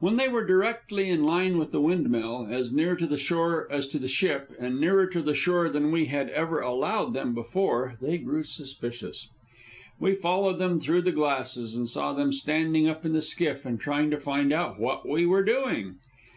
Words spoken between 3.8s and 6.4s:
to the ship, and nearer the shore than we had